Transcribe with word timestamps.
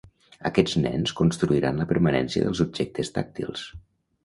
Aquests 0.49 0.71
nens 0.85 1.13
construiran 1.19 1.83
la 1.83 1.87
permanència 1.93 2.49
dels 2.49 2.65
objectes 2.67 3.15
tàctils. 3.21 3.71